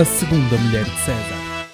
[0.00, 1.68] A Segunda Mulher de César.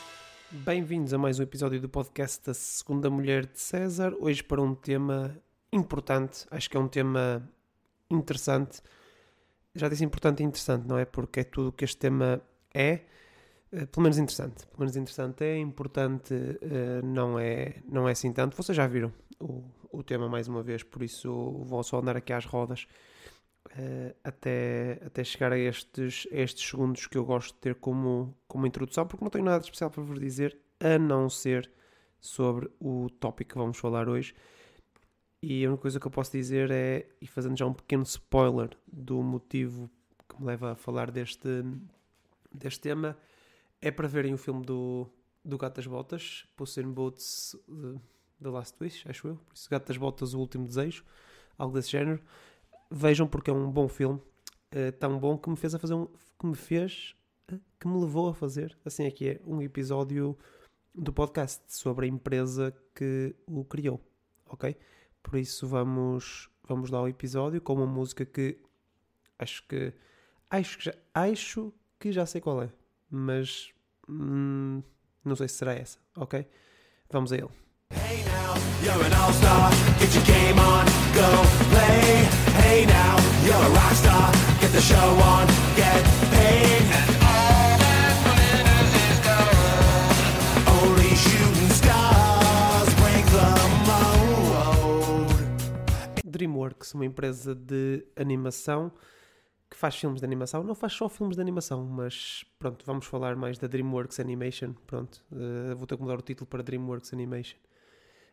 [0.50, 4.12] Bem-vindos a mais um episódio do podcast da Segunda Mulher de César.
[4.18, 5.40] Hoje para um tema
[5.72, 7.48] importante, acho que é um tema
[8.10, 8.82] interessante.
[9.76, 11.04] Já disse importante e interessante, não é?
[11.04, 12.42] Porque é tudo o que este tema
[12.74, 13.02] é,
[13.70, 14.66] eh, pelo menos interessante.
[14.66, 18.56] Pelo menos interessante é, importante eh, não é, não é assim tanto.
[18.56, 22.32] Vocês já viram o, o tema mais uma vez, por isso vou só andar aqui
[22.32, 22.88] às rodas
[23.78, 28.36] uh, até, até chegar a estes, a estes segundos que eu gosto de ter como,
[28.48, 31.70] como introdução, porque não tenho nada de especial para vos dizer, a não ser
[32.20, 34.34] sobre o tópico que vamos falar hoje.
[35.42, 38.70] E a única coisa que eu posso dizer é, e fazendo já um pequeno spoiler
[38.86, 39.90] do motivo
[40.28, 41.62] que me leva a falar deste,
[42.52, 43.16] deste tema,
[43.80, 45.08] é para verem o filme do,
[45.44, 48.00] do Gato das Botas, Puss in Boots uh,
[48.42, 49.36] The Last Wish, acho eu.
[49.36, 51.04] Por isso, Gato das Botas, O Último Desejo,
[51.56, 52.20] algo desse género.
[52.90, 54.20] Vejam porque é um bom filme,
[54.74, 56.06] uh, tão bom que me fez a fazer um,
[56.38, 57.14] que me fez,
[57.52, 60.36] uh, que me levou a fazer, assim é que é, um episódio
[60.94, 64.00] do podcast sobre a empresa que o criou,
[64.46, 64.76] ok?
[65.22, 68.58] Por isso vamos, vamos dar o episódio com uma música que
[69.38, 69.92] acho que
[70.48, 72.70] acho que já, acho que já sei qual é,
[73.10, 73.72] mas
[74.08, 74.82] hum,
[75.24, 76.46] não sei se será essa, ok?
[77.10, 77.50] Vamos a ele.
[77.90, 78.54] Hey now,
[82.66, 86.02] Hey now, you're a rock star, get the show on, get
[86.34, 86.82] paid.
[86.98, 88.14] And all that
[89.06, 90.16] is gold.
[90.76, 93.50] Only shooting stars break the
[93.86, 95.30] mold.
[96.26, 98.90] DreamWorks, uma empresa de animação
[99.70, 103.36] que faz filmes de animação, não faz só filmes de animação, mas pronto, vamos falar
[103.36, 104.74] mais da DreamWorks Animation.
[104.88, 107.58] Pronto, uh, vou ter que mudar o título para DreamWorks Animation.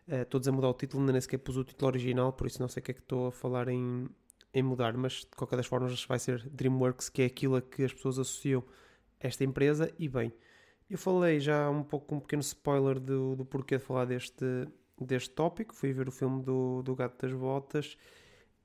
[0.08, 2.60] Uh, estou a mudar o título, ainda nem sequer pus o título original, por isso
[2.60, 4.10] não sei o que é que estou a falar em,
[4.54, 7.84] em mudar, mas de qualquer das formas vai ser DreamWorks, que é aquilo a que
[7.84, 8.64] as pessoas associam
[9.20, 9.92] esta empresa.
[9.98, 10.32] E bem,
[10.90, 14.46] eu falei já um pouco um pequeno spoiler do, do porquê de falar deste,
[15.00, 15.74] deste tópico.
[15.74, 17.98] Fui ver o filme do, do Gato das Botas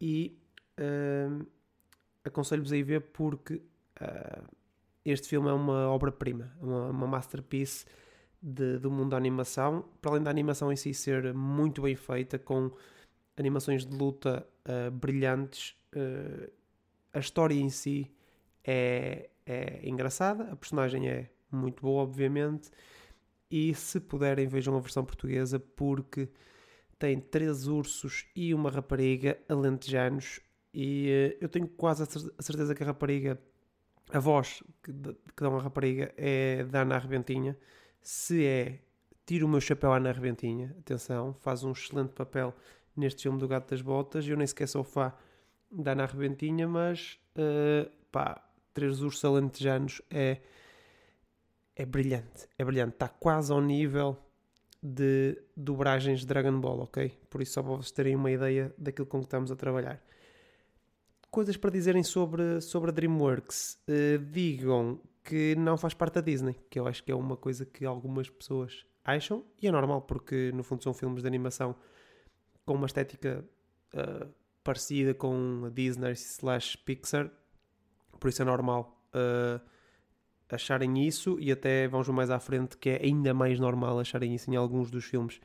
[0.01, 0.39] e
[0.79, 1.47] uh,
[2.25, 4.45] aconselho-vos a ir ver porque uh,
[5.05, 7.87] este filme é uma obra-prima, uma, uma masterpiece
[8.43, 12.39] de, do mundo da animação, para além da animação em si ser muito bem feita,
[12.39, 12.71] com
[13.37, 16.51] animações de luta uh, brilhantes, uh,
[17.13, 18.13] a história em si
[18.63, 22.71] é, é engraçada, a personagem é muito boa, obviamente,
[23.51, 26.29] e se puderem vejam a versão portuguesa porque
[26.99, 30.41] tem três ursos e uma rapariga alentejanos
[30.73, 33.41] e uh, eu tenho quase a certeza que a rapariga,
[34.11, 34.93] a voz que,
[35.37, 37.57] que uma rapariga é da Ana Arrebentinha,
[38.01, 38.81] se é
[39.29, 42.57] Tiro o meu chapéu à Ana Rebentinha, atenção, faz um excelente papel
[42.99, 44.27] neste filme do Gato das Botas.
[44.27, 45.13] Eu nem sequer sou fã
[45.71, 48.43] da Ana Rebentinha, mas uh, pá,
[48.75, 50.41] Três Ursos Alentejanos é,
[51.77, 54.17] é brilhante, é brilhante, está quase ao nível
[54.83, 57.11] de dobragens de Dragon Ball, ok?
[57.29, 60.03] Por isso, só para vocês terem uma ideia daquilo com que estamos a trabalhar.
[61.31, 63.79] Coisas para dizerem sobre, sobre a DreamWorks.
[63.89, 67.67] Uh, digam que não faz parte da Disney, que eu acho que é uma coisa
[67.67, 71.77] que algumas pessoas acham, e é normal, porque no fundo são filmes de animação
[72.69, 73.43] com uma estética
[73.95, 74.29] uh,
[74.63, 77.31] parecida com a Disney slash Pixar,
[78.21, 79.59] por isso é normal uh,
[80.51, 84.51] acharem isso, e até vamos mais à frente que é ainda mais normal acharem isso
[84.51, 85.41] em alguns dos filmes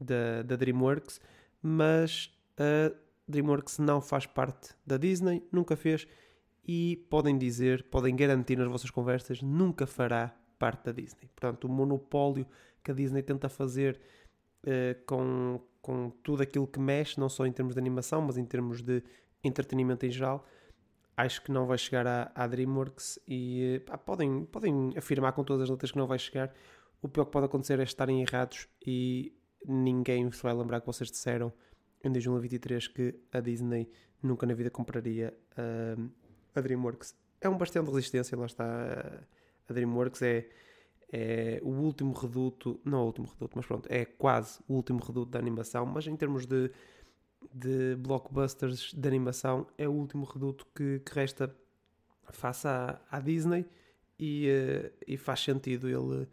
[0.00, 1.20] da, da DreamWorks,
[1.60, 2.94] mas a
[3.26, 6.06] DreamWorks não faz parte da Disney, nunca fez,
[6.64, 11.28] e podem dizer, podem garantir nas vossas conversas, nunca fará parte da Disney.
[11.34, 12.46] Portanto, o monopólio
[12.84, 14.00] que a Disney tenta fazer
[14.62, 18.44] uh, com, com tudo aquilo que mexe, não só em termos de animação, mas em
[18.44, 19.02] termos de
[19.42, 20.46] entretenimento em geral,
[21.16, 25.62] acho que não vai chegar à, à DreamWorks e pá, podem, podem afirmar com todas
[25.62, 26.52] as letras que não vai chegar.
[27.00, 29.32] O pior que pode acontecer é estarem errados e
[29.64, 31.52] ninguém se vai lembrar que vocês disseram
[32.04, 33.88] em 2023 que a Disney
[34.22, 36.10] nunca na vida compraria uh,
[36.54, 39.24] a DreamWorks é um bastião de resistência, lá está.
[39.68, 40.48] A DreamWorks é,
[41.10, 45.30] é o último reduto, não o último reduto, mas pronto, é quase o último reduto
[45.30, 46.70] da animação, mas em termos de,
[47.52, 51.54] de blockbusters de animação, é o último reduto que, que resta
[52.30, 53.64] face à, à Disney
[54.18, 56.28] e, uh, e, faz sentido ele,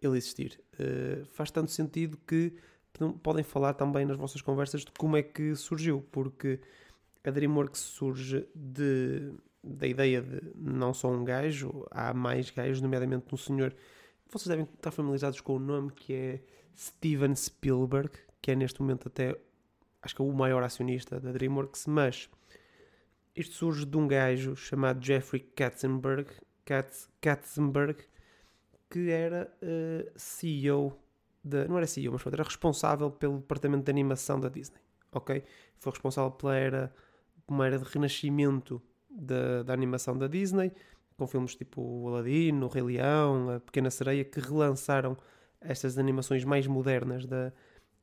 [0.00, 0.60] ele existir.
[0.74, 2.54] Uh, faz tanto sentido que
[3.22, 6.60] podem falar também nas vossas conversas de como é que surgiu, porque
[7.24, 9.32] a DreamWorks surge de
[9.64, 13.74] da ideia de não só um gajo, há mais gajos, nomeadamente um senhor.
[14.32, 16.40] Vocês devem estar familiarizados com o nome que é
[16.74, 19.38] Steven Spielberg, que é neste momento até
[20.00, 22.30] acho que é o maior acionista da DreamWorks, mas
[23.36, 26.30] isto surge de um gajo chamado Jeffrey Katzenberg,
[26.64, 28.04] Katz, Katzenberg
[28.88, 30.98] que era uh, CEO,
[31.44, 34.80] de, não era CEO, mas era responsável pelo departamento de animação da Disney,
[35.12, 35.44] ok?
[35.78, 36.94] Foi responsável pela era,
[37.46, 38.80] uma era de renascimento
[39.10, 40.72] da, da animação da Disney,
[41.22, 45.16] com filmes tipo o Aladdin, o Rei Leão, a Pequena Sereia, que relançaram
[45.60, 47.52] estas animações mais modernas da,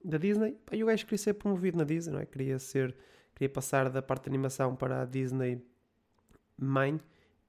[0.04, 0.58] da Disney.
[0.72, 2.26] E o gajo queria ser promovido na Disney, não é?
[2.26, 2.96] Queria ser,
[3.36, 5.62] queria passar da parte de animação para a Disney
[6.58, 7.00] mãe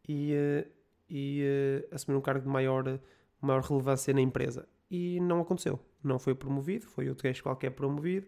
[0.08, 0.67] e, eh,
[1.08, 1.44] e
[1.88, 2.99] uh, assumir um cargo de maior,
[3.40, 4.69] maior relevância na empresa.
[4.90, 5.78] E não aconteceu.
[6.02, 8.26] Não foi promovido, foi outro gajo qualquer promovido.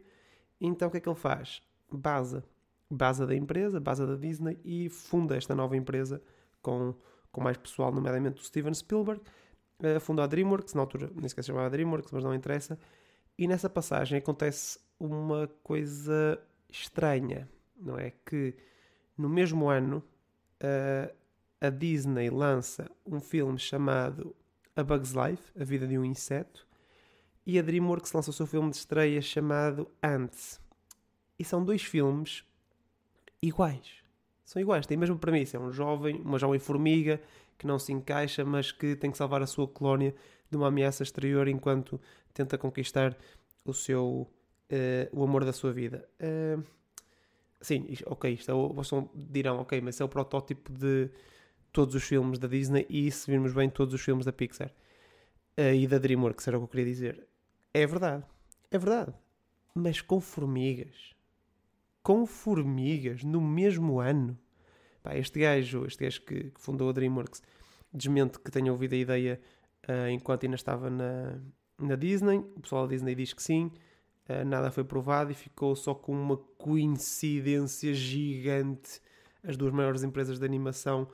[0.60, 1.60] Então o que é que ele faz?
[1.90, 2.44] Basa,
[2.88, 6.22] basa da empresa, basa da Disney e funda esta nova empresa
[6.60, 6.94] com,
[7.32, 9.20] com mais pessoal, nomeadamente o Steven Spielberg.
[9.80, 12.78] Uh, fundou a DreamWorks, na altura nem sequer se chamava DreamWorks, mas não interessa.
[13.36, 16.38] E nessa passagem acontece uma coisa
[16.68, 18.12] estranha, não é?
[18.24, 18.54] Que
[19.16, 20.04] no mesmo ano
[20.62, 21.12] uh,
[21.60, 24.36] a Disney lança um filme chamado
[24.76, 26.66] A Bug's Life, A Vida de um Inseto,
[27.44, 30.60] e a DreamWorks lança o seu filme de estreia chamado Ants.
[31.38, 32.44] E são dois filmes
[33.42, 34.01] iguais.
[34.44, 35.56] São iguais, têm a mesma premissa.
[35.56, 37.20] É um jovem, uma jovem formiga
[37.58, 40.14] que não se encaixa, mas que tem que salvar a sua colónia
[40.50, 42.00] de uma ameaça exterior enquanto
[42.34, 43.16] tenta conquistar
[43.64, 44.28] o seu
[44.72, 46.08] uh, o amor da sua vida.
[46.20, 46.62] Uh,
[47.60, 51.10] sim, ok, isto é, vocês dirão, ok, mas é o protótipo de
[51.72, 54.70] todos os filmes da Disney e se virmos bem todos os filmes da Pixar
[55.58, 57.26] uh, e da DreamWorks, era o que eu queria dizer.
[57.72, 58.24] É verdade,
[58.70, 59.14] é verdade,
[59.74, 61.14] mas com formigas,
[62.02, 64.38] com formigas no mesmo ano.
[65.02, 67.42] Pá, este gajo, este gajo que, que fundou a DreamWorks,
[67.92, 69.40] desmente que tenha ouvido a ideia
[69.88, 71.38] uh, enquanto ainda estava na,
[71.78, 72.38] na Disney.
[72.38, 73.70] O pessoal da Disney diz que sim,
[74.28, 79.00] uh, nada foi provado e ficou só com uma coincidência gigante
[79.44, 81.08] as duas maiores empresas de animação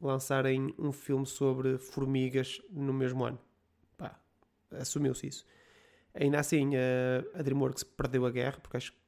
[0.00, 3.38] lançarem um filme sobre formigas no mesmo ano.
[3.96, 4.18] Pá,
[4.72, 5.46] assumiu-se isso.
[6.14, 9.01] Ainda assim, uh, a DreamWorks perdeu a guerra, porque acho que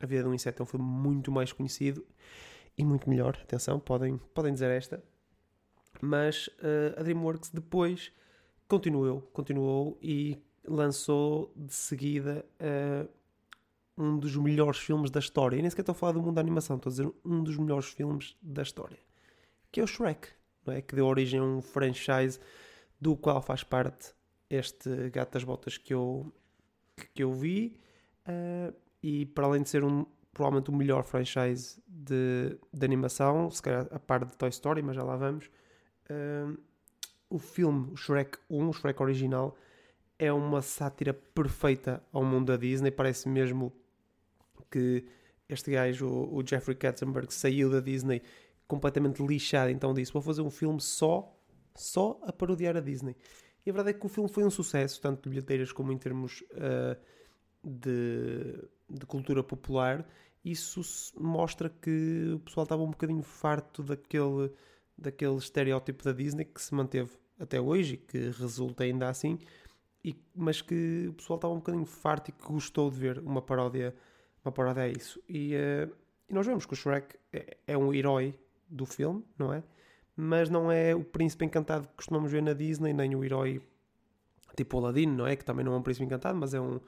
[0.00, 2.04] A Vida de um Inseto é um filme muito mais conhecido
[2.76, 3.38] e muito melhor.
[3.42, 5.02] Atenção, podem, podem dizer esta.
[6.00, 8.10] Mas uh, a DreamWorks depois
[8.66, 13.08] continuou, continuou e lançou de seguida uh,
[13.98, 15.56] um dos melhores filmes da história.
[15.56, 17.58] E nem sequer estou a falar do mundo da animação, estou a dizer um dos
[17.58, 18.98] melhores filmes da história.
[19.70, 20.28] Que é o Shrek,
[20.64, 20.80] não é?
[20.80, 22.40] Que deu origem a um franchise
[22.98, 24.14] do qual faz parte
[24.48, 26.32] este Gato das Botas que eu,
[27.14, 27.78] que eu vi.
[28.26, 33.62] Uh, e para além de ser um, provavelmente o melhor franchise de, de animação, se
[33.62, 35.50] calhar a par de Toy Story, mas já lá vamos.
[36.10, 36.58] Uh,
[37.28, 39.56] o filme, Shrek 1, o Shrek original,
[40.18, 42.90] é uma sátira perfeita ao mundo da Disney.
[42.90, 43.72] Parece mesmo
[44.70, 45.04] que
[45.48, 48.22] este gajo, o Jeffrey Katzenberg, saiu da Disney
[48.66, 49.70] completamente lixado.
[49.70, 51.34] Então disse: Vou fazer um filme só,
[51.74, 53.16] só a parodiar a Disney.
[53.64, 55.98] E a verdade é que o filme foi um sucesso, tanto de bilheteiras como em
[55.98, 56.96] termos uh,
[57.62, 60.06] de, de cultura popular.
[60.44, 60.80] Isso
[61.18, 64.50] mostra que o pessoal estava um bocadinho farto daquele
[65.00, 69.38] daquele estereótipo da Disney que se manteve até hoje e que resulta ainda assim,
[70.04, 73.40] e, mas que o pessoal estava um bocadinho farto e que gostou de ver uma
[73.40, 73.94] paródia,
[74.44, 75.20] uma paródia a isso.
[75.28, 75.94] E, uh,
[76.28, 79.62] e nós vemos que o Shrek é, é, um herói do filme, não é?
[80.14, 83.62] Mas não é o príncipe encantado que costumamos ver na Disney, nem o herói
[84.56, 85.34] tipo Aladdin, não é?
[85.34, 86.78] Que também não é um príncipe encantado, mas é um,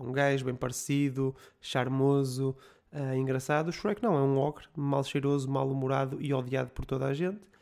[0.00, 2.56] um gajo bem parecido, charmoso,
[2.92, 3.68] uh, engraçado.
[3.68, 7.52] O Shrek não, é um ogre, mal cheiroso, mal-humorado e odiado por toda a gente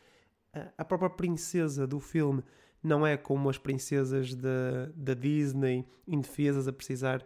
[0.77, 2.43] a própria princesa do filme
[2.83, 7.25] não é como as princesas da, da Disney, indefesas a precisar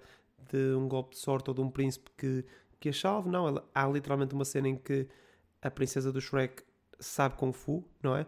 [0.51, 2.45] de um golpe de sorte ou de um príncipe que,
[2.81, 3.29] que a salve.
[3.29, 5.09] Não, ela, há literalmente uma cena em que
[5.63, 6.63] a princesa do Shrek
[6.99, 8.27] sabe Kung Fu, não é?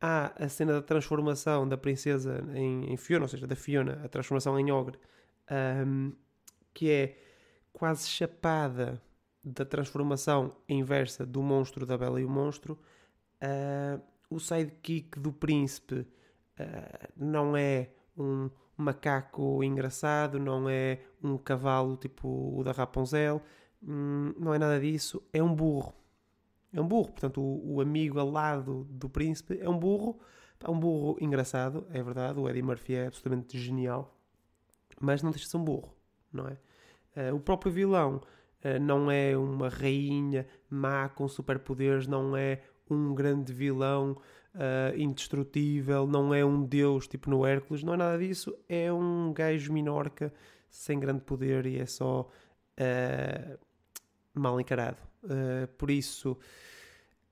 [0.00, 4.08] Há a cena da transformação da princesa em, em Fiona, ou seja, da Fiona, a
[4.08, 4.98] transformação em ogre,
[5.50, 6.12] um,
[6.72, 7.18] que é
[7.72, 9.00] quase chapada
[9.44, 12.78] da transformação inversa do monstro da Bela e o Monstro.
[13.42, 16.06] Uh, o sidekick do príncipe
[16.58, 23.42] uh, não é um macaco engraçado, não é um cavalo tipo o da Rapunzel,
[23.82, 25.94] hum, não é nada disso, é um burro.
[26.72, 30.18] É um burro, portanto, o, o amigo alado do príncipe é um burro,
[30.60, 34.18] é um burro engraçado, é verdade, o Eddie Murphy é absolutamente genial,
[35.00, 35.94] mas não deixa de ser um burro,
[36.32, 36.56] não é?
[37.16, 43.14] Uh, o próprio vilão uh, não é uma rainha má com superpoderes, não é um
[43.14, 44.16] grande vilão
[44.54, 49.32] uh, indestrutível, não é um deus tipo no Hércules, não é nada disso, é um
[49.32, 50.32] gajo minorca
[50.68, 52.28] sem grande poder e é só
[54.34, 54.98] mal encarado.
[55.78, 56.36] Por isso,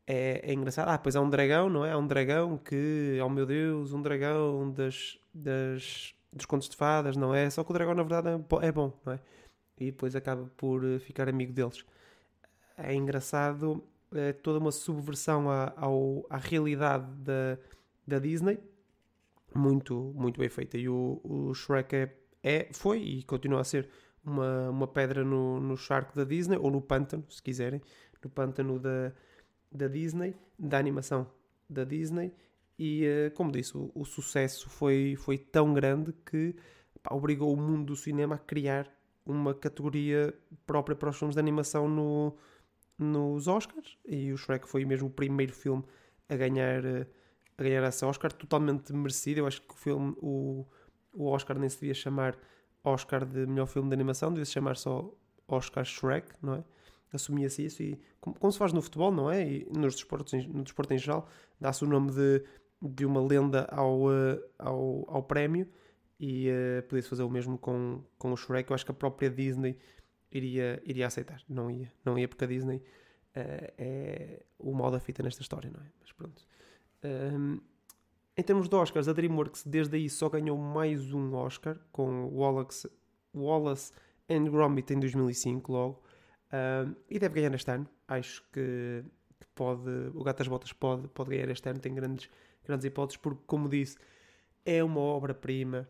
[0.06, 0.88] é, é engraçado.
[0.88, 1.92] Ah, pois há um dragão, não é?
[1.92, 7.16] Há um dragão que, oh meu Deus, um dragão das, das, dos contos de fadas,
[7.16, 7.48] não é?
[7.50, 9.20] Só que o dragão, na verdade, é, é bom, não é?
[9.78, 11.84] E depois acaba por eh, ficar amigo deles.
[12.76, 13.84] É engraçado,
[14.14, 17.58] é toda uma subversão à, ao, à realidade da,
[18.06, 18.58] da Disney,
[19.54, 20.78] muito, muito bem feita.
[20.78, 23.88] E o, o Shrek é, é, foi e continua a ser
[24.24, 27.80] uma, uma pedra no, no charco da Disney, ou no pântano, se quiserem,
[28.22, 29.12] no pântano da,
[29.70, 31.26] da Disney, da animação
[31.68, 32.32] da Disney,
[32.78, 36.54] e eh, como disse, o, o sucesso foi, foi tão grande que
[37.02, 38.90] pá, obrigou o mundo do cinema a criar
[39.24, 40.34] uma categoria
[40.66, 42.36] própria para os filmes de animação no,
[42.98, 45.84] nos Oscars, e o Shrek foi mesmo o primeiro filme
[46.28, 47.06] a ganhar, eh,
[47.56, 49.40] a ganhar esse Oscar, totalmente merecido.
[49.40, 50.66] Eu acho que o filme, o,
[51.12, 52.36] o Oscar nem se devia chamar
[52.84, 55.12] Oscar de melhor filme de animação, devia se chamar só
[55.46, 56.64] Oscar Shrek, não é?
[57.12, 59.46] assumia-se isso e como, como, se faz no futebol, não é?
[59.46, 61.28] E nos desportos, no desporto em geral,
[61.60, 62.42] dá-se o nome de,
[62.82, 65.68] de uma lenda ao, uh, ao, ao prémio
[66.18, 68.70] e uh, podia-se fazer o mesmo com, com o Shrek.
[68.70, 69.78] Eu acho que a própria Disney
[70.30, 71.40] iria, iria aceitar.
[71.48, 75.70] Não ia, não ia porque a Disney uh, é o mal da fita nesta história,
[75.70, 75.88] não é?
[76.00, 76.42] Mas pronto.
[77.04, 77.60] Um,
[78.36, 82.90] em termos de Oscars, a DreamWorks desde aí só ganhou mais um Oscar com Wallace,
[83.34, 83.92] Wallace
[84.28, 86.02] and Gromit em 2005 logo.
[86.48, 87.88] Uh, e deve ganhar este ano.
[88.08, 89.04] Acho que,
[89.38, 89.90] que, pode.
[90.14, 91.78] O Gato das Botas pode, pode ganhar este ano.
[91.78, 92.30] Tem grandes,
[92.64, 93.96] grandes hipóteses, porque, como disse,
[94.64, 95.88] é uma obra-prima.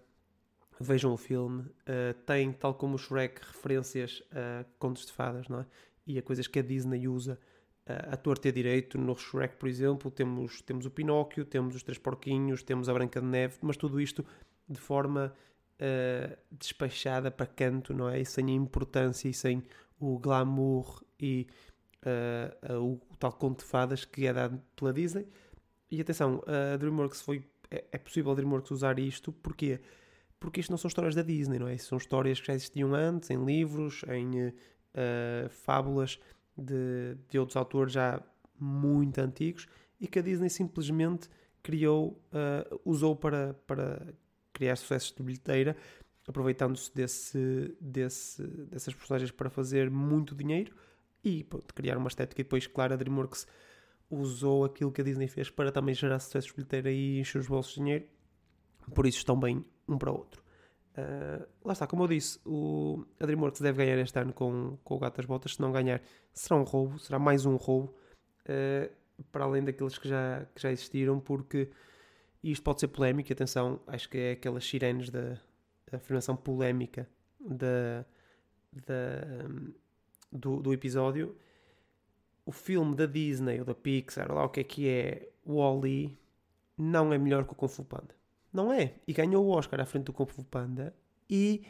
[0.80, 1.62] Vejam o filme.
[1.62, 5.66] Uh, tem, tal como o Shrek, referências a contos de fadas, não é?
[6.06, 7.38] E a coisas que a Disney usa
[7.86, 8.98] uh, a torta e direito.
[8.98, 13.20] No Shrek, por exemplo, temos, temos o Pinóquio, temos os Três Porquinhos, temos a Branca
[13.20, 14.24] de Neve, mas tudo isto
[14.68, 15.32] de forma
[15.82, 18.20] uh, despachada para canto, não é?
[18.20, 19.62] E sem a importância e sem
[20.00, 21.46] o glamour e
[22.04, 25.26] uh, o, tal conto de fadas que é dado pela Disney.
[25.92, 27.44] E atenção, a DreamWorks foi.
[27.70, 29.78] É, é possível a DreamWorks usar isto, porquê?
[30.40, 31.76] Porque isto não são histórias da Disney, não é?
[31.76, 34.52] São histórias que já existiam antes, em livros, em uh,
[35.50, 36.18] fábulas
[36.56, 38.22] de, de outros autores já
[38.58, 39.68] muito antigos
[40.00, 41.28] e que a Disney simplesmente
[41.62, 44.14] criou, uh, usou para, para
[44.52, 45.76] criar sucessos de bilheteira
[46.26, 50.74] aproveitando-se desse, desse, dessas personagens para fazer muito dinheiro
[51.24, 52.40] e pronto, criar uma estética.
[52.40, 53.46] E depois, claro, a DreamWorks
[54.12, 57.48] usou aquilo que a Disney fez para também gerar sucesso de bilheteira e encher os
[57.48, 58.06] bolsos de dinheiro.
[58.94, 60.42] Por isso estão bem um para o outro.
[60.92, 64.94] Uh, lá está, como eu disse, o, a DreamWorks deve ganhar este ano com, com
[64.96, 65.54] o Gato das Botas.
[65.54, 66.02] Se não ganhar,
[66.32, 67.94] será um roubo, será mais um roubo,
[68.44, 68.92] uh,
[69.30, 71.70] para além daqueles que já, que já existiram, porque
[72.42, 73.32] isto pode ser polémico.
[73.32, 75.40] Atenção, acho que é aquelas sirenes da,
[75.90, 77.08] afirmação polémica
[77.40, 78.04] da,
[80.30, 81.36] do, do episódio,
[82.44, 86.18] o filme da Disney ou da Pixar, ou lá o que é que é, Wall-E,
[86.76, 88.14] não é melhor que o Kung Fu Panda.
[88.52, 88.94] Não é.
[89.06, 90.94] E ganhou o Oscar à frente do Kung Fu Panda
[91.28, 91.62] e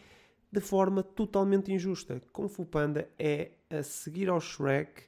[0.51, 2.21] de forma totalmente injusta.
[2.33, 5.05] Kung Fu Panda é, a seguir ao Shrek,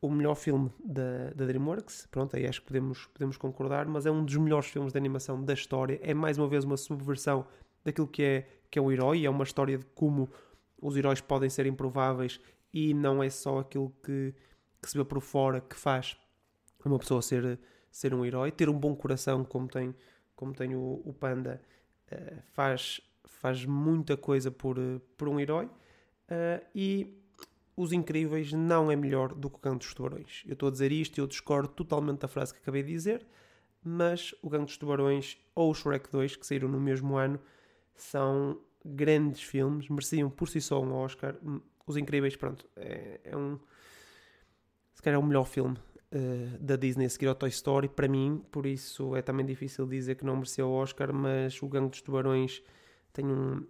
[0.00, 2.06] o melhor filme da, da DreamWorks.
[2.10, 5.42] Pronto, aí acho que podemos, podemos concordar, mas é um dos melhores filmes de animação
[5.42, 5.98] da história.
[6.02, 7.46] É mais uma vez uma subversão
[7.84, 10.28] daquilo que é, que é o herói, é uma história de como
[10.80, 12.40] os heróis podem ser improváveis
[12.72, 14.34] e não é só aquilo que,
[14.82, 16.16] que se vê por fora que faz
[16.84, 17.58] uma pessoa ser,
[17.90, 18.50] ser um herói.
[18.52, 19.94] Ter um bom coração, como tem,
[20.34, 21.60] como tem o, o Panda,
[22.12, 24.76] uh, faz, faz muita coisa por,
[25.16, 25.66] por um herói.
[25.66, 27.22] Uh, e
[27.76, 30.42] Os Incríveis não é melhor do que o Canto dos Tubarões.
[30.46, 33.26] Eu estou a dizer isto e eu discordo totalmente da frase que acabei de dizer,
[33.82, 37.40] mas o Gangue dos Tubarões ou o Shrek 2, que saíram no mesmo ano,
[37.94, 41.36] são grandes filmes, mereciam por si só um Oscar.
[41.86, 43.58] Os Incríveis, pronto, é, é um.
[44.98, 45.78] Se calhar é o melhor filme
[46.12, 49.86] uh, da Disney a seguir ao Toy Story, para mim, por isso é também difícil
[49.86, 52.60] dizer que não mereceu o Oscar, mas o Gangue dos Tubarões
[53.12, 53.64] tem um,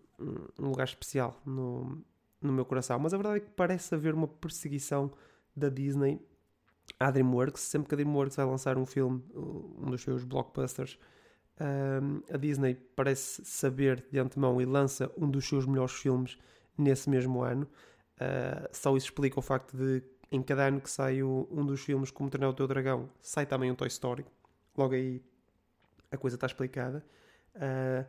[0.58, 2.02] um lugar especial no,
[2.40, 2.98] no meu coração.
[2.98, 5.12] Mas a verdade é que parece haver uma perseguição
[5.54, 6.18] da Disney
[6.98, 7.60] à DreamWorks.
[7.60, 10.98] Sempre que a DreamWorks vai lançar um filme, um dos seus blockbusters,
[11.60, 16.38] um, a Disney parece saber de antemão e lança um dos seus melhores filmes
[16.78, 17.68] nesse mesmo ano.
[18.14, 22.10] Uh, só isso explica o facto de, em cada ano que sai um dos filmes,
[22.10, 24.24] como Treinar o Teu Dragão, sai também um Toy Story.
[24.76, 25.22] Logo aí
[26.10, 27.04] a coisa está explicada.
[27.54, 28.06] Uh,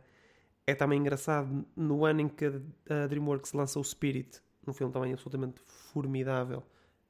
[0.66, 5.12] é também engraçado, no ano em que a DreamWorks lança o Spirit, um filme também
[5.12, 5.60] absolutamente
[5.92, 6.62] formidável,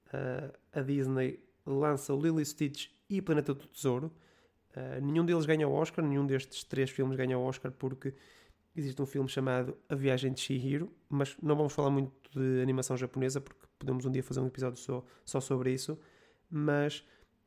[0.06, 4.12] uh, a Disney lança o Lily Stitch e Planeta do Tesouro.
[4.74, 8.14] Uh, nenhum deles ganha o Oscar, nenhum destes três filmes ganha o Oscar porque
[8.74, 12.96] existe um filme chamado A Viagem de Shihiro, mas não vamos falar muito de animação
[12.96, 15.98] japonesa porque podemos um dia fazer um episódio só, só sobre isso.
[16.48, 17.00] Mas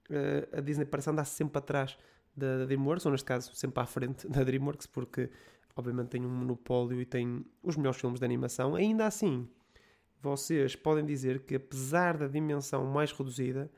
[0.10, 1.98] uh, a Disney parece andar sempre atrás
[2.36, 5.30] da, da DreamWorks, ou neste caso sempre à frente da DreamWorks, porque
[5.76, 8.76] obviamente tem um monopólio e tem os melhores filmes de animação.
[8.76, 9.48] Ainda assim,
[10.20, 13.72] vocês podem dizer que apesar da dimensão mais reduzida,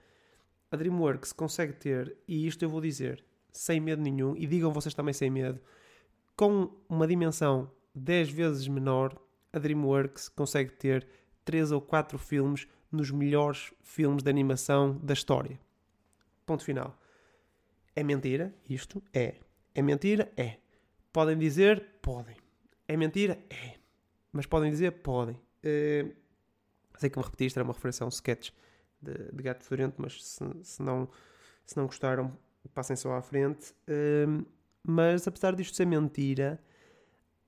[0.71, 4.93] a DreamWorks consegue ter, e isto eu vou dizer sem medo nenhum, e digam vocês
[4.93, 5.59] também sem medo,
[6.35, 9.17] com uma dimensão 10 vezes menor,
[9.53, 11.07] a DreamWorks consegue ter
[11.45, 15.59] 3 ou 4 filmes nos melhores filmes de animação da história.
[16.45, 16.97] Ponto final.
[17.95, 18.53] É mentira?
[18.69, 19.35] Isto é.
[19.73, 20.31] É mentira?
[20.35, 20.57] É.
[21.13, 21.85] Podem dizer?
[22.01, 22.35] Podem.
[22.87, 23.39] É mentira?
[23.49, 23.75] É.
[24.31, 24.91] Mas podem dizer?
[24.91, 25.35] Podem.
[25.35, 26.13] Uh,
[26.97, 28.51] sei que me repeti, isto era uma referência a um sketch
[29.01, 31.09] de, de Gato Fedorento, mas se, se, não,
[31.65, 32.37] se não gostaram,
[32.73, 33.73] passem só à frente.
[33.87, 34.45] Uh,
[34.83, 36.59] mas apesar disto ser mentira,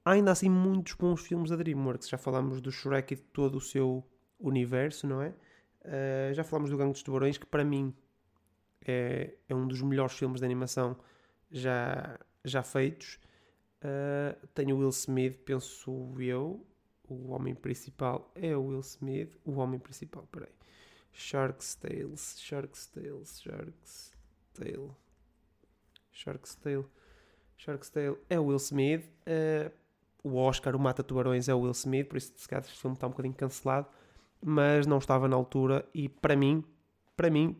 [0.08, 2.08] há ainda assim muitos bons filmes da DreamWorks.
[2.08, 4.08] Já falámos do Shrek e de todo o seu
[4.40, 5.34] universo, não é?
[5.82, 7.94] Uh, já falámos do Gangue dos Tubarões, que para mim
[8.86, 10.98] é, é um dos melhores filmes de animação
[11.52, 13.20] já, já feitos.
[13.82, 16.66] Uh, tem o Will Smith, penso eu.
[17.10, 19.38] O homem principal é o Will Smith.
[19.44, 20.52] O homem principal, peraí.
[21.12, 24.14] Shark's Tales, Shark's Tales, Shark's
[24.54, 24.92] Tale.
[26.12, 26.86] Shark's Tale.
[27.58, 29.06] Shark's Tale é o Will Smith.
[29.26, 29.72] Uh,
[30.24, 32.96] o Oscar, o Mata Tubarões, é o Will Smith, por isso se calhar este filme
[32.96, 33.88] está um bocadinho cancelado.
[34.44, 36.64] Mas não estava na altura e para mim,
[37.16, 37.58] para mim,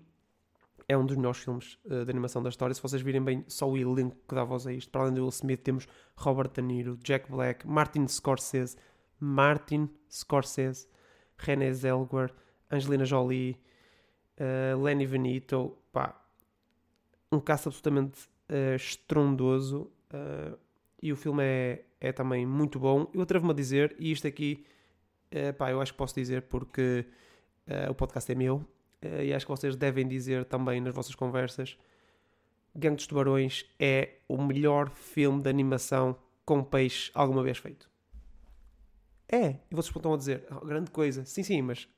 [0.88, 2.74] é um dos melhores filmes uh, de animação da história.
[2.74, 5.22] Se vocês virem bem só o elenco que dá voz a isto, para além do
[5.22, 8.78] Will Smith, temos Robert De Niro, Jack Black, Martin Scorsese,
[9.20, 10.88] Martin Scorsese,
[11.38, 12.34] René Zellweger,
[12.72, 13.60] Angelina Jolie,
[14.40, 16.16] uh, Lenny Benito, pá,
[17.32, 20.58] um caso absolutamente uh, estrondoso uh,
[21.02, 23.10] e o filme é, é também muito bom.
[23.14, 24.66] Eu atrevo-me a dizer, e isto aqui,
[25.32, 27.06] uh, pá, eu acho que posso dizer porque
[27.90, 28.56] o podcast é meu
[29.04, 31.78] uh, e acho que vocês devem dizer também nas vossas conversas,
[32.74, 37.90] Gangue dos Tubarões é o melhor filme de animação com peixe alguma vez feito.
[39.28, 41.90] É, e vocês estão a dizer, oh, grande coisa, sim, sim, mas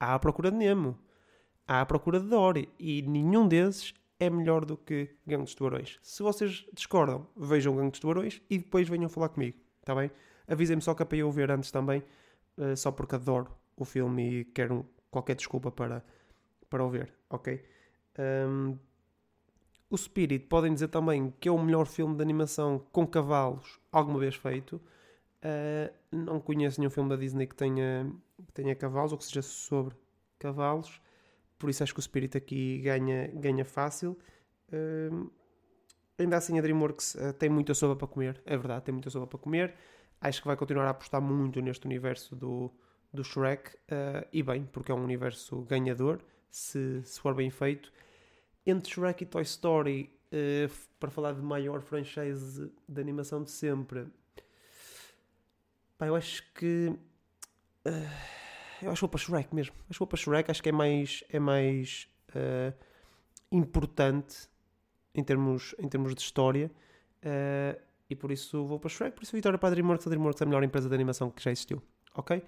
[0.00, 0.98] há a procura de Nemo,
[1.68, 5.98] há a procura de Dory, e nenhum desses é melhor do que Gangue dos Tubarões.
[6.02, 10.10] Se vocês discordam, vejam Gangue dos Tubarões e depois venham falar comigo, está bem?
[10.46, 12.04] Avisem-me só que é para eu ver antes também,
[12.58, 16.04] uh, só porque adoro o filme e quero qualquer desculpa para,
[16.68, 17.64] para o ver, ok?
[18.18, 18.76] Um,
[19.88, 24.18] o Spirit podem dizer também que é o melhor filme de animação com cavalos alguma
[24.18, 24.76] vez feito.
[25.42, 28.12] Uh, não conheço nenhum filme da Disney que tenha,
[28.46, 29.96] que tenha cavalos ou que seja sobre
[30.38, 31.00] cavalos,
[31.60, 34.18] por isso acho que o Spirit aqui ganha, ganha fácil.
[34.72, 35.30] Uh,
[36.18, 39.26] ainda assim, a Dreamworks uh, tem muita sopa para comer, é verdade, tem muita sopa
[39.26, 39.74] para comer.
[40.20, 42.72] Acho que vai continuar a apostar muito neste universo do,
[43.12, 47.92] do Shrek, uh, e bem, porque é um universo ganhador, se, se for bem feito.
[48.64, 54.06] Entre Shrek e Toy Story, uh, para falar de maior franchise de animação de sempre,
[55.98, 56.88] pá, eu acho que.
[57.86, 58.39] Uh,
[58.82, 59.74] eu acho que vou para Shrek mesmo.
[59.88, 62.08] Acho que vou para Shrek, acho que é mais, é mais
[63.50, 64.48] importante
[65.14, 66.70] em termos, em termos de história.
[68.08, 69.14] e por isso vou para Shrek.
[69.14, 70.06] Por isso, vitória para a Dreamworks.
[70.06, 71.82] A Dreamworks é a melhor empresa de animação que já existiu.
[72.14, 72.42] Ok?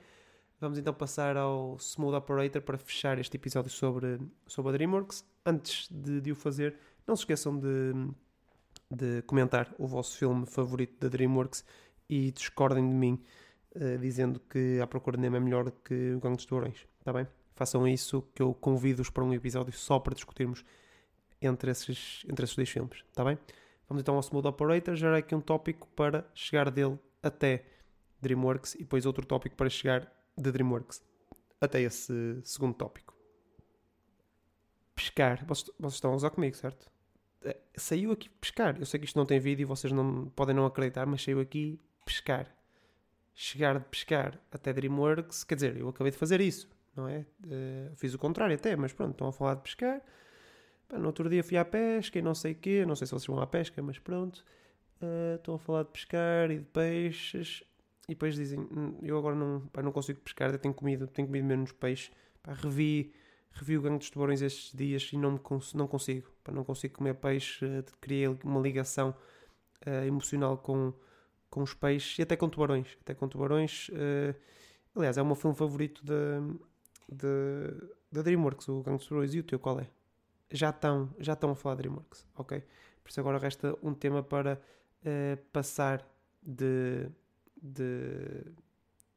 [0.62, 5.24] Vamos então passar ao Smooth Operator para fechar este episódio sobre, sobre a DreamWorks.
[5.44, 7.92] Antes de, de o fazer, não se esqueçam de,
[8.88, 11.64] de comentar o vosso filme favorito da DreamWorks
[12.08, 13.20] e discordem de mim
[13.76, 16.86] uh, dizendo que A Procura de Nemo é melhor que O Gangue dos Tubarões.
[16.98, 17.26] Está bem?
[17.54, 20.64] Façam isso que eu convido-os para um episódio só para discutirmos
[21.40, 23.04] entre esses, entre esses dois filmes.
[23.08, 23.38] Está bem?
[23.88, 24.96] Vamos então ao Smooth Operator.
[24.96, 27.64] Já aqui um tópico para chegar dele até
[28.20, 31.02] DreamWorks e depois outro tópico para chegar de DreamWorks
[31.60, 33.14] até esse segundo tópico.
[34.94, 35.44] Pescar.
[35.46, 36.90] Vocês, vocês estão a usar comigo, certo?
[37.44, 38.78] É, saiu aqui pescar.
[38.78, 41.40] Eu sei que isto não tem vídeo e vocês não, podem não acreditar, mas saiu
[41.40, 42.52] aqui pescar.
[43.34, 47.26] Chegar de pescar até DreamWorks, quer dizer, eu acabei de fazer isso, não é?
[47.44, 50.02] Uh, fiz o contrário até, mas pronto, estão a falar de pescar.
[50.92, 53.26] no outro dia fui à pesca e não sei o quê, não sei se vocês
[53.26, 54.44] vão à pesca, mas pronto.
[55.00, 57.64] Uh, estão a falar de pescar e de peixes
[58.08, 61.44] e depois dizem, hum, eu agora não, pá, não consigo pescar, tenho comido, tenho comido
[61.44, 62.10] menos peixe,
[62.42, 63.12] pá, revi,
[63.52, 66.94] revi o gangue dos tubarões estes dias e não, cons não consigo, pá, não consigo
[66.94, 69.14] comer peixe, uh, criei uma ligação
[69.86, 70.92] uh, emocional com,
[71.52, 74.34] com os peixes e até com tubarões, até com tubarões, uh,
[74.96, 76.40] aliás, é o meu filme favorito da,
[78.22, 79.86] DreamWorks, o dos tubarões, e o teu qual é?
[80.50, 82.62] Já estão, já estão a falar de DreamWorks, ok?
[83.02, 84.60] Por isso agora resta um tema para
[85.52, 86.06] passar
[86.42, 87.10] de
[87.62, 88.44] de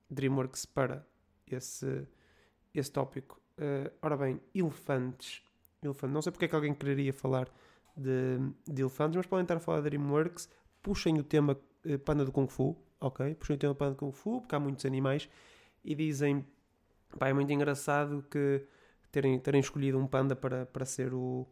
[0.10, 1.06] DreamWorks para
[1.48, 2.08] esse,
[2.74, 3.42] esse tópico.
[3.58, 5.42] Uh, ora bem, elefantes.
[5.82, 6.14] elefante.
[6.14, 7.50] Não sei porque é que alguém quereria falar
[7.98, 10.48] de, de elefantes, mas podem estar a falar de DreamWorks.
[10.84, 11.60] Puxem o tema
[12.04, 13.36] panda do Kung Fu, ok?
[13.36, 15.30] Puxem o tema panda do Kung Fu, porque há muitos animais,
[15.84, 16.46] e dizem,
[17.18, 18.66] pá, é muito engraçado que
[19.12, 21.48] terem, terem escolhido um panda para, para ser o,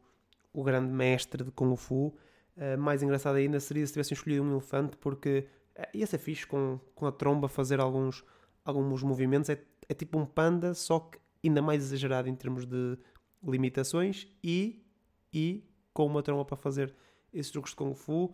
[0.52, 2.14] o grande mestre de Kung Fu.
[2.56, 6.46] Uh, mais engraçado ainda seria se tivessem escolhido um elefante, porque uh, ia ser fixe
[6.46, 8.24] com, com a tromba fazer alguns,
[8.66, 9.50] alguns movimentos.
[9.50, 12.98] É, é tipo um panda, só que ainda mais exagerado em termos de
[13.44, 14.86] limitações e,
[15.34, 16.94] e com uma tromba para fazer
[17.34, 18.26] esses truques de Kung Fu.
[18.26, 18.34] Uh,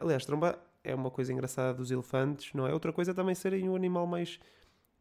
[0.00, 2.72] aliás, tromba é uma coisa engraçada dos elefantes, não é?
[2.72, 4.40] Outra coisa é também serem um animal mais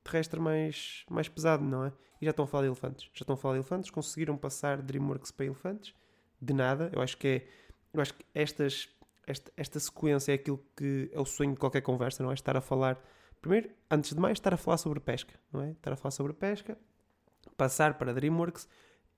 [0.04, 1.94] terrestre mais, mais pesado, não é?
[2.20, 3.10] E já estão a falar de elefantes.
[3.14, 5.94] Já estão a falar de elefantes, conseguiram passar DreamWorks para elefantes.
[6.40, 6.90] De nada.
[6.94, 7.48] Eu acho que é.
[7.94, 8.90] Eu acho que estas,
[9.28, 12.34] esta, esta sequência é aquilo que é o sonho de qualquer conversa, não é?
[12.34, 13.00] Estar a falar.
[13.42, 15.72] Primeiro, antes de mais, estar a falar sobre pesca, não é?
[15.72, 16.78] Estar a falar sobre pesca,
[17.58, 18.68] passar para DreamWorks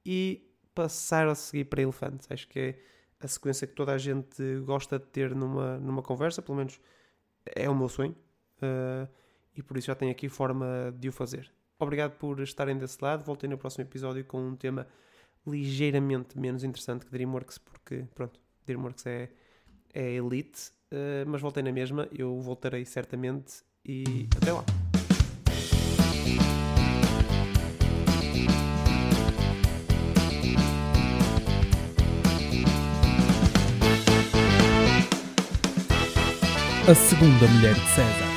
[0.05, 2.27] e passar a seguir para elefantes.
[2.31, 2.79] Acho que é
[3.25, 6.79] a sequência que toda a gente gosta de ter numa, numa conversa, pelo menos
[7.45, 8.15] é o meu sonho.
[8.57, 9.07] Uh,
[9.55, 11.51] e por isso já tenho aqui forma de o fazer.
[11.79, 13.23] Obrigado por estarem desse lado.
[13.23, 14.87] Voltei no próximo episódio com um tema
[15.45, 19.29] ligeiramente menos interessante que Dreamworks, porque, pronto, Dreamworks é,
[19.93, 22.07] é elite, uh, mas voltei na mesma.
[22.11, 24.63] Eu voltarei certamente e até lá.
[36.85, 38.32] A segunda mulher de César.